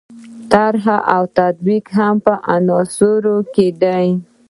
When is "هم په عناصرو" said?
1.97-3.37